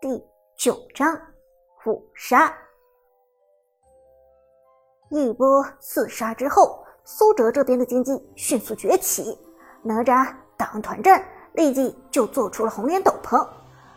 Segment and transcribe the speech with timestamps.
[0.00, 0.24] 第
[0.56, 1.20] 九章
[1.84, 2.56] 五杀。
[5.10, 9.36] 一波四杀之后，苏哲这边的经济迅速崛起。
[9.82, 13.44] 哪吒打完团战，立即就做出了红莲斗篷。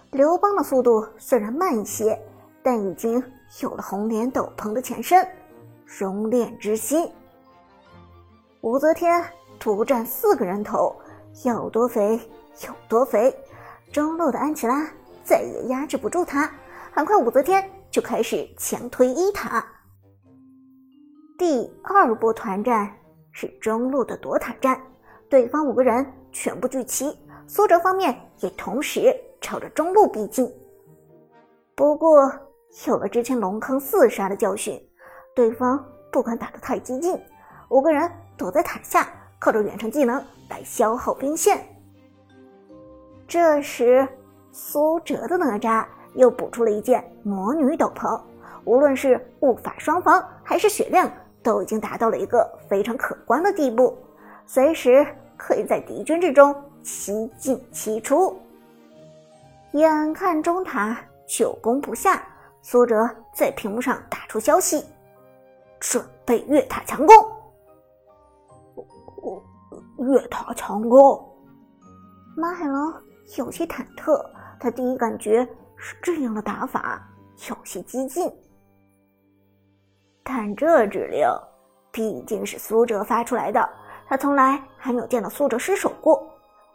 [0.10, 2.20] 刘邦的速度虽然慢一些，
[2.63, 3.23] 但已经
[3.61, 5.23] 有了红莲斗篷的前身——
[5.86, 7.11] 熔炼之心。
[8.61, 9.23] 武则天
[9.59, 10.95] 独占四个人头，
[11.43, 12.20] 要多肥
[12.68, 13.31] 有多肥。
[13.91, 14.89] 中路的安琪拉
[15.24, 16.52] 再也压制不住他，
[16.92, 19.66] 很快武则天就开始强推一塔。
[21.38, 22.92] 第二波团战
[23.32, 24.79] 是中路的躲塔战，
[25.29, 27.18] 对方五个人全部聚齐，
[27.48, 30.52] 苏哲方面也同时朝着中路逼近。
[31.76, 32.31] 不过
[32.86, 34.80] 有了之前龙坑四杀的教训，
[35.36, 37.20] 对方不敢打得太激进，
[37.70, 39.08] 五个人躲在塔下，
[39.40, 41.66] 靠着远程技能来消耗兵线。
[43.28, 44.08] 这时，
[44.52, 48.20] 苏哲的哪吒又补出了一件魔女斗篷，
[48.66, 51.09] 无论是物法双防还是血量，
[51.42, 53.98] 都已经达到了一个非常可观的地步，
[54.45, 56.53] 随时可以在敌军之中
[56.84, 58.38] 七进七出。
[59.72, 62.22] 眼看中塔久攻不下，
[62.61, 64.86] 苏哲在屏幕上打出消息
[65.80, 67.16] ：“准备越塔强攻。”
[70.00, 71.26] 越塔强攻，
[72.36, 72.94] 马海龙。
[73.38, 74.22] 有些忐忑，
[74.62, 75.44] 他第一感觉
[75.76, 77.02] 是这样的打法
[77.50, 78.31] 有些激进，
[80.23, 81.28] 但这指令
[81.92, 83.67] 毕竟是苏哲发出来的，
[84.08, 86.23] 他从来还没有见到苏哲失手过。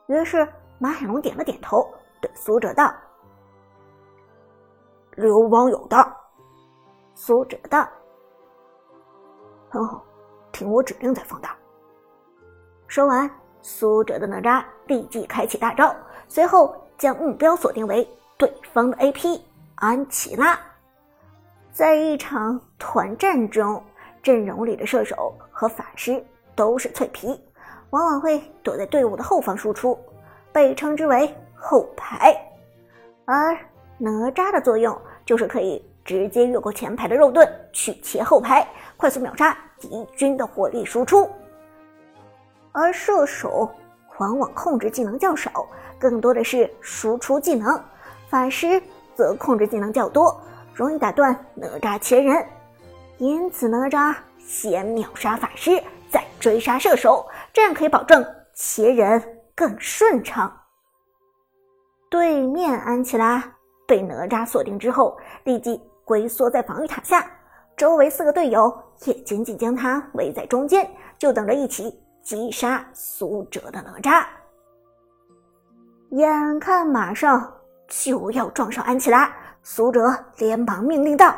[0.08, 0.46] 于是
[0.80, 1.88] 马海龙点了点头，
[2.20, 2.92] 对苏哲道
[5.14, 6.04] ：“刘邦有道。”
[7.14, 7.88] 苏哲道
[9.70, 10.04] ：“很好，
[10.50, 11.56] 听我指令再放大。”
[12.88, 13.30] 说完，
[13.62, 15.94] 苏哲的哪吒立即开启大招。
[16.26, 19.40] 随后将目标锁定为对方的 AP
[19.76, 20.58] 安琪拉。
[21.72, 23.82] 在一场团战中，
[24.22, 26.24] 阵容里的射手和法师
[26.54, 27.38] 都是脆皮，
[27.90, 29.98] 往往会躲在队伍的后方输出，
[30.52, 32.34] 被称之为后排。
[33.24, 33.56] 而
[33.98, 41.28] 哪吒的作用就是可以直接越过前排的肉盾去切后排，快速秒杀敌军的火力输出。
[42.72, 43.70] 而射手。
[44.18, 45.66] 往往控制技能较少，
[45.98, 47.78] 更多的是输出技能；
[48.28, 48.82] 法师
[49.14, 50.40] 则控制技能较多，
[50.74, 52.44] 容易打断哪吒切人。
[53.18, 59.22] 因此，哪吒先秒杀法师，再追杀射手，这样可以保证切人
[59.54, 60.52] 更顺畅。
[62.08, 63.42] 对面安琪拉
[63.86, 67.26] 被哪吒锁定之后，立即龟缩在防御塔下，
[67.76, 68.72] 周围四个队友
[69.04, 70.88] 也紧紧将他围在中间，
[71.18, 71.98] 就等着一起。
[72.26, 74.26] 击杀苏哲的哪吒，
[76.10, 77.54] 眼看马上
[77.86, 79.32] 就要撞上安琪拉，
[79.62, 81.32] 苏哲连忙命令道：“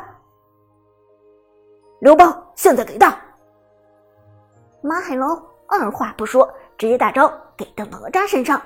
[2.01, 3.15] 刘邦，现在给大！”
[4.81, 8.59] 马海龙二话不说，直接大招给到哪吒身上。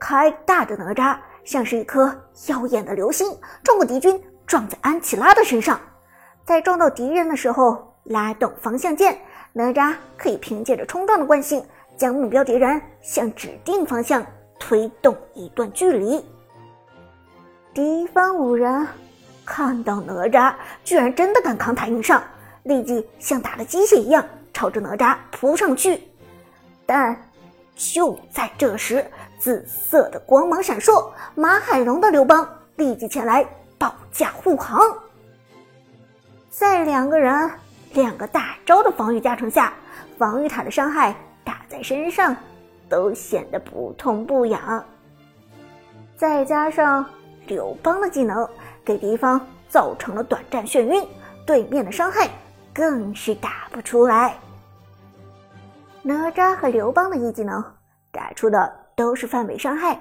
[0.00, 2.06] 开大的哪吒像是一颗
[2.48, 3.24] 耀眼的流星，
[3.62, 5.78] 穿过敌军，撞在安琪拉的身上。
[6.44, 9.16] 在撞到敌人的时候，拉动方向键。
[9.56, 11.64] 哪吒可以凭借着冲撞的惯性，
[11.96, 14.22] 将目标敌人向指定方向
[14.58, 16.22] 推动一段距离。
[17.72, 18.86] 敌方五人
[19.46, 22.22] 看到哪吒居然真的敢扛塔硬上，
[22.64, 24.22] 立即像打了鸡血一样
[24.52, 26.02] 朝着哪吒扑上去。
[26.84, 27.16] 但
[27.74, 29.02] 就在这时，
[29.38, 32.46] 紫色的光芒闪烁，马海龙的刘邦
[32.76, 33.42] 立即前来
[33.78, 34.78] 保驾护航。
[36.50, 37.50] 在两个人。
[37.96, 39.72] 两个大招的防御加成下，
[40.18, 42.36] 防御塔的伤害打在身上
[42.90, 44.84] 都显得不痛不痒。
[46.14, 47.04] 再加上
[47.46, 48.46] 刘邦的技能
[48.84, 51.02] 给敌方造成了短暂眩晕，
[51.46, 52.28] 对面的伤害
[52.74, 54.36] 更是打不出来。
[56.02, 57.64] 哪吒和刘邦的一技能
[58.12, 59.98] 打出的都是范围伤害，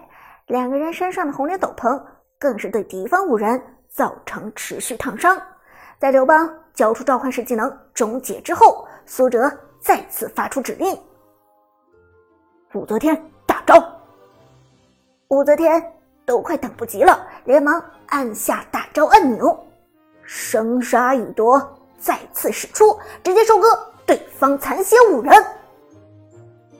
[0.47, 1.99] 两个人身上的红莲斗篷
[2.37, 5.41] 更是对敌方五人造成持续烫伤。
[5.97, 9.49] 在刘邦交出召唤师技能终结之后，苏哲
[9.79, 10.95] 再次发出指令
[12.75, 13.81] ：“武则天大招！”
[15.29, 15.81] 武则天
[16.25, 19.57] 都快等不及了，连忙按下大招按钮，
[20.23, 21.59] 生杀予夺
[21.97, 23.67] 再次使出，直接收割
[24.05, 25.33] 对方残血五人。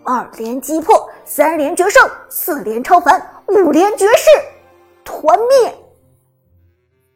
[0.04, 4.30] 二连击破，三连决胜，四连超凡，五连绝世，
[5.06, 5.76] 团灭！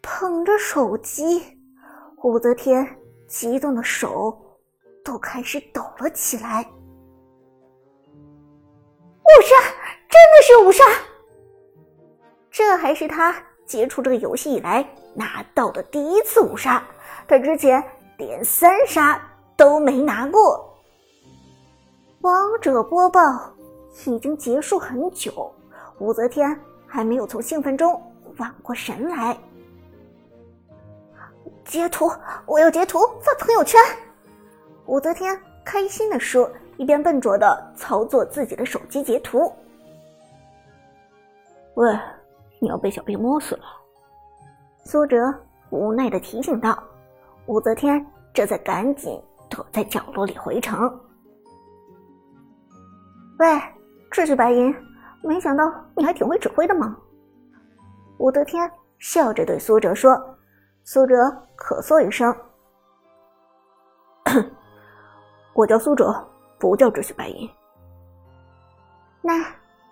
[0.01, 1.59] 捧着手机。
[2.23, 2.98] 武则天
[3.29, 4.35] 激动的手
[5.05, 6.65] 都开始抖了起来。
[9.23, 9.55] 五杀，
[10.09, 10.83] 真的是五杀！
[12.49, 13.33] 这还是他
[13.65, 14.83] 接触这个游戏以来
[15.13, 16.83] 拿到的第一次五杀，
[17.27, 17.81] 他之前
[18.17, 19.21] 连三杀
[19.55, 20.65] 都没拿过。
[22.21, 23.21] 王者播报
[24.07, 25.53] 已经结束很久，
[25.99, 28.01] 武则天还没有从兴奋中
[28.35, 29.37] 缓过神来。
[31.69, 32.11] 截图，
[32.47, 33.79] 我要截图发朋友圈。
[34.87, 39.53] 武则天开心的说，一边笨拙的操作自己的手机截图。
[41.75, 41.95] 喂，
[42.59, 43.61] 你要被小兵摸死了！
[44.83, 45.31] 苏哲
[45.69, 46.83] 无奈的提醒道。
[47.45, 50.99] 武则天这才赶紧躲在角落里回城。
[53.37, 53.47] 喂，
[54.09, 54.75] 秩序白银，
[55.21, 56.97] 没想到你还挺会指挥的嘛！
[58.17, 60.19] 武则天笑着对苏哲说。
[60.91, 61.15] 苏哲
[61.55, 62.35] 咳嗽一声
[65.53, 66.11] ：“我叫苏哲，
[66.57, 67.47] 不叫秩序白银。
[69.21, 69.33] 那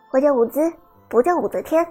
[0.10, 0.74] 我叫武姿，
[1.08, 1.86] 不叫武则天。”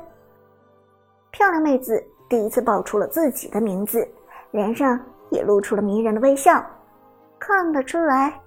[1.31, 4.05] 漂亮妹子第一次报出了自己的名字，
[4.51, 5.01] 脸上
[5.31, 6.61] 也露出了迷人的微笑。
[7.39, 8.41] 看得出来，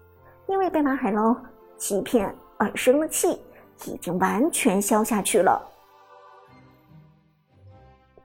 [0.48, 1.34] 因为被马海龙
[1.78, 2.36] 欺骗。
[2.58, 3.42] 而生了气，
[3.86, 5.66] 已经完全消下去了。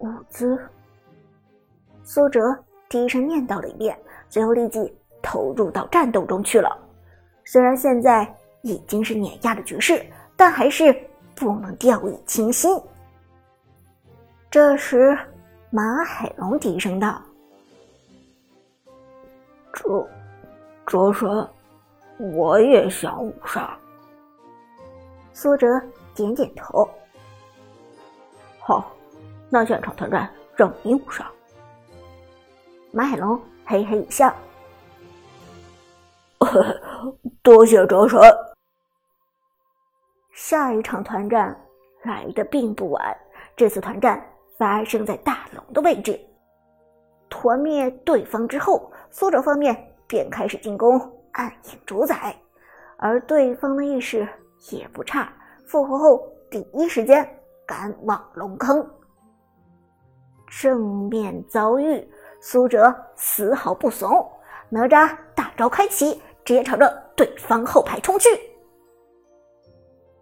[0.01, 0.59] 伍兹，
[2.05, 2.41] 苏哲
[2.89, 3.99] 低声念叨了一遍，
[4.29, 6.77] 随后立即投入到战斗中去了。
[7.45, 10.05] 虽然现在已经是碾压的局势，
[10.37, 10.95] 但还是
[11.35, 12.79] 不能掉以轻心。
[14.51, 15.19] 这时，
[15.71, 17.21] 马海龙低声道
[19.73, 20.07] ：“卓
[20.87, 21.49] 卓神，
[22.19, 23.77] 我也想五杀。”
[25.33, 25.67] 苏哲
[26.15, 26.89] 点点头。
[28.61, 28.93] 好，
[29.51, 31.29] 那现场团战让你五杀。
[32.97, 33.37] 马海龙
[33.67, 34.33] 嘿嘿一笑，
[37.43, 38.21] 多谢哲神。
[40.33, 41.61] 下一场团战
[42.05, 43.17] 来的并不晚，
[43.57, 44.25] 这次团战
[44.57, 46.17] 发生在大龙的位置。
[47.29, 49.77] 团灭对方之后，苏哲方面
[50.07, 50.97] 便开始进攻
[51.33, 52.33] 暗影主宰，
[52.97, 54.25] 而对方的意识。
[54.71, 55.31] 也不差，
[55.67, 57.29] 复活后第一时间
[57.67, 58.89] 赶往龙坑。
[60.47, 62.09] 正面遭遇，
[62.47, 64.31] 苏哲丝毫不怂，
[64.69, 68.29] 哪吒大招开启，直接朝着对方后排冲去。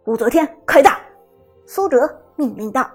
[0.04, 1.00] 武则天开大，
[1.66, 2.88] 苏哲命令道。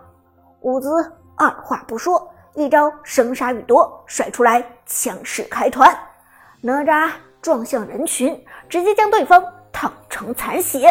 [0.61, 0.89] 武子
[1.35, 5.93] 二话不说，一招生杀予夺甩出来，强势开团。
[6.61, 9.43] 哪吒撞向人群，直接将对方
[9.73, 10.89] 烫成残血。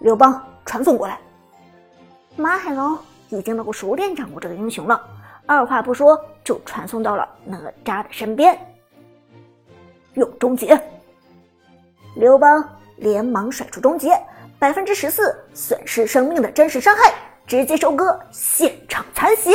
[0.00, 1.18] 刘邦传送过来，
[2.36, 2.94] 马海龙
[3.30, 5.02] 已经能够熟练掌握这个英雄了，
[5.46, 8.58] 二话不说就传送到了哪吒的身边。
[10.14, 10.80] 用终结，
[12.16, 14.18] 刘邦连忙甩出终结，
[14.58, 17.12] 百分之十四损失生命的真实伤害，
[17.46, 19.52] 直接收割现场残血，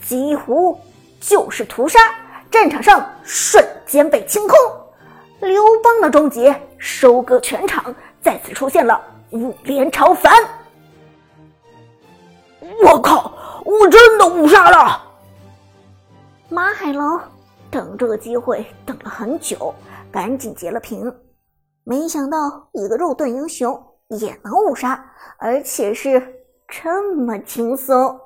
[0.00, 0.78] 几乎
[1.20, 1.98] 就是屠杀，
[2.50, 4.56] 战场上瞬间被清空。
[5.40, 9.00] 刘邦的终结收割全场，再次出现了。
[9.32, 10.32] 五连超凡！
[12.84, 13.34] 我靠！
[13.80, 15.02] 我真的误杀了！
[16.50, 17.18] 马海龙
[17.70, 19.74] 等这个机会等了很久，
[20.10, 21.12] 赶紧截了屏。
[21.84, 25.02] 没想到一个肉盾英雄也能五杀，
[25.38, 26.22] 而且是
[26.68, 28.20] 这么轻松。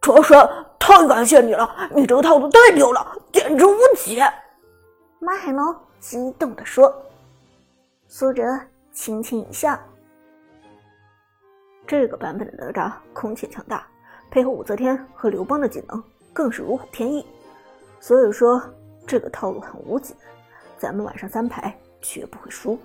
[0.00, 0.36] 卓神，
[0.78, 1.74] 太感谢你了！
[1.94, 4.22] 你这个套路太牛了，简直无解！
[5.20, 6.94] 马海龙激动地说。
[8.08, 8.42] 苏哲。
[8.94, 9.74] 轻轻一笑，
[11.92, 13.86] 这个版本的哪吒空前强大，
[14.30, 17.22] 配合武则天和刘邦的技能，更是如虎添翼。
[18.00, 18.62] 所以说，
[19.06, 20.14] 这个套路很无解，
[20.78, 22.78] 咱们晚上三排绝不会输。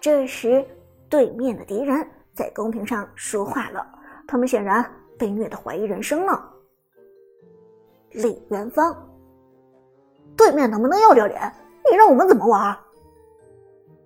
[0.00, 0.66] 这时，
[1.08, 2.04] 对面的敌人
[2.34, 3.86] 在公屏上说话了，
[4.26, 4.84] 他们显然
[5.16, 6.44] 被虐的怀疑人生了。
[8.10, 8.92] 李元芳，
[10.36, 11.40] 对面能不能要点脸？
[11.88, 12.76] 你让我们怎么玩？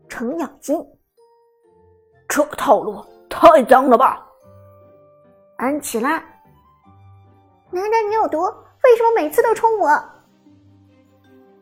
[0.06, 0.86] 程咬金，
[2.28, 4.24] 这套路太脏了吧！
[5.56, 6.22] 安琪拉，
[7.70, 9.90] 哪吒你有毒，为什么每次都冲我？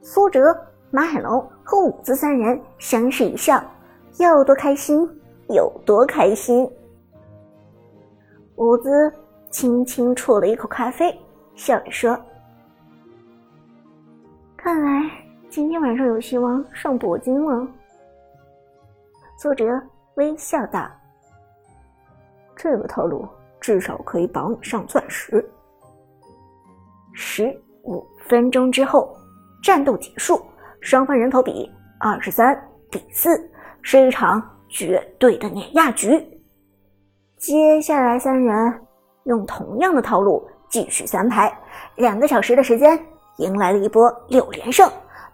[0.02, 0.40] 苏哲、
[0.90, 3.62] 马海龙和伍兹三人相视一笑，
[4.18, 5.08] 要多开心
[5.48, 6.68] 有多开心。
[8.56, 9.12] 伍兹
[9.50, 11.16] 轻轻啜了一口咖啡，
[11.54, 12.18] 笑着说
[14.56, 15.08] ：“看来
[15.48, 17.66] 今天晚上有希望上铂金了。”
[19.38, 19.64] 苏哲
[20.16, 20.86] 微笑道
[22.62, 23.26] ：“这个套路
[23.58, 25.42] 至少可以保你上钻石。”
[27.14, 27.44] 十
[27.84, 29.16] 五分钟之后，
[29.62, 30.38] 战斗结束，
[30.82, 32.54] 双方人头比二十三
[32.90, 33.50] 比四，
[33.80, 36.22] 是一场绝对的碾压局。
[37.38, 38.80] 接下来三人
[39.24, 41.50] 用同样的套路继续三排，
[41.96, 43.02] 两个小时的时间，
[43.38, 44.86] 迎来了一波六连胜，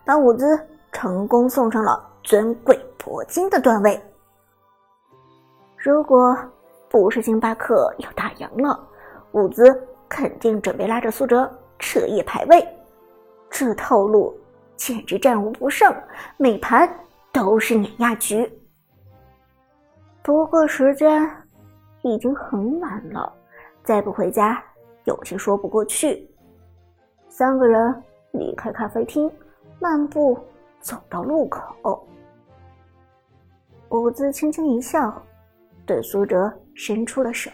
[0.05, 0.59] 把伍兹
[0.93, 4.01] 成功送上了尊贵铂金的段位。
[5.77, 6.37] 如果
[6.97, 8.89] 不是星巴克要打烊了，
[9.33, 11.47] 伍兹肯定准备拉着苏哲
[11.79, 12.67] 彻夜排位。
[13.51, 14.35] 这套路
[14.77, 15.95] 简直战无不胜，
[16.39, 16.89] 每盘
[17.31, 18.51] 都是碾压局。
[20.23, 21.31] 不过时间
[22.01, 23.31] 已经很晚了，
[23.85, 24.65] 再不回家
[25.05, 26.27] 有些说不过去。
[27.29, 29.31] 三个人离开咖啡厅，
[29.79, 30.39] 漫步
[30.81, 32.09] 走到路口，
[33.91, 35.23] 伍兹轻轻一笑，
[35.87, 37.51] 对苏哲伸出了手：“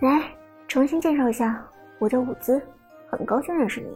[0.00, 0.34] 来，
[0.66, 1.64] 重新介绍一下，
[1.98, 2.60] 我叫伍兹。”
[3.12, 3.94] 很高兴认识你，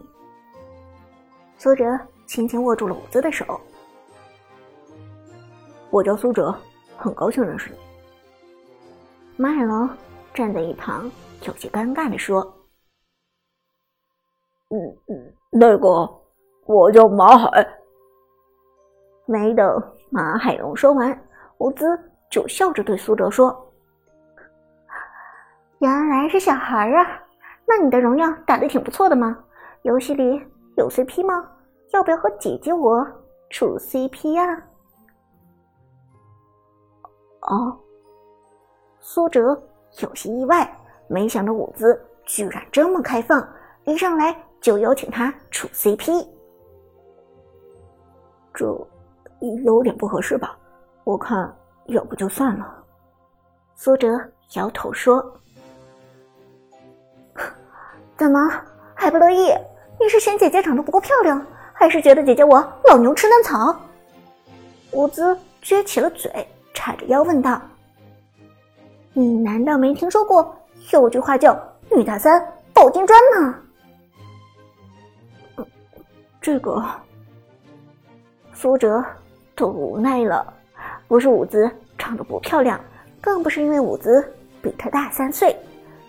[1.57, 3.59] 苏哲轻轻握住了伍兹的手。
[5.89, 6.55] 我叫苏哲，
[6.95, 7.77] 很高兴认识你。
[9.37, 9.89] 马海龙
[10.35, 11.09] 站在一旁，
[11.47, 12.43] 有些尴尬的说
[14.69, 14.77] ：“嗯
[15.07, 16.07] 嗯，那个，
[16.67, 17.67] 我叫马海。”
[19.25, 19.65] 没等
[20.11, 21.26] 马海龙说完，
[21.59, 21.99] 伍兹
[22.29, 23.73] 就笑着对苏哲说
[25.79, 27.23] ：“原来是小孩啊。”
[27.69, 29.37] 那你的荣耀打得挺不错的嘛？
[29.81, 30.41] 游戏里
[30.77, 31.51] 有 CP 吗？
[31.91, 33.05] 要不要和姐姐我
[33.49, 34.63] 处 CP 呀？
[37.41, 37.77] 哦，
[38.99, 39.61] 苏哲
[39.99, 40.69] 有些意外，
[41.07, 43.45] 没想到伍兹居然这么开放，
[43.85, 46.27] 一上来就邀请他处 CP，
[48.53, 48.65] 这
[49.63, 50.57] 有点不合适吧？
[51.07, 51.49] 我看
[51.85, 52.83] 要不就算了。
[53.77, 54.19] 苏哲
[54.55, 55.25] 摇头说。
[58.17, 58.37] 怎么
[58.93, 59.53] 还不乐意？
[59.97, 62.59] 你是嫌姐姐长得不够漂亮，还是觉得姐姐我
[62.89, 63.73] 老牛吃嫩草？
[64.91, 65.33] 伍兹
[65.63, 67.61] 撅起了嘴，叉着腰问道
[69.13, 70.53] ：“你难道没听说过
[70.91, 71.57] 有句话叫
[71.89, 73.55] ‘女大三抱金砖’吗？”
[76.41, 76.83] 这个
[78.51, 79.01] 苏哲
[79.55, 80.53] 都无奈了，
[81.07, 82.79] 不是舞姿长得不漂亮，
[83.21, 84.23] 更不是因为舞姿
[84.61, 85.55] 比他大三岁，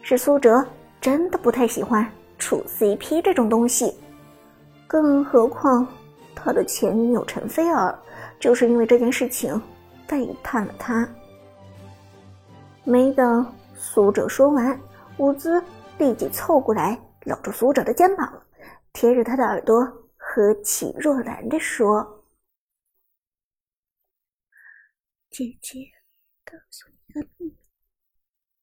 [0.03, 0.67] 是苏哲。
[1.01, 2.05] 真的不太喜欢
[2.41, 3.95] 处 CP 这种东西，
[4.85, 5.87] 更何况
[6.35, 7.97] 他的前女友陈菲儿
[8.41, 9.63] 就是因为这件事情
[10.09, 11.09] 背叛了他。
[12.83, 14.77] 没等苏哲说完，
[15.19, 15.63] 舞姿
[15.99, 18.29] 立即凑过来搂住苏哲的肩膀，
[18.93, 19.87] 贴着他的耳朵
[20.17, 22.05] 和气若兰的说
[25.31, 25.93] ：“姐姐，
[26.43, 27.57] 告诉你个秘密，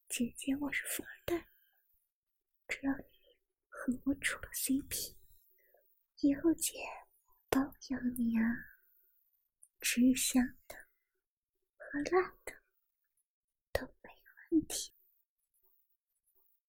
[0.10, 1.50] 姐姐我是富二代。”
[2.68, 3.04] 只要你
[3.68, 5.16] 和我处了 CP，
[6.22, 6.74] 以后姐
[7.50, 8.44] 包养你啊，
[9.80, 10.76] 吃香的
[11.78, 12.54] 喝辣的
[13.72, 14.10] 都没
[14.52, 14.95] 问题。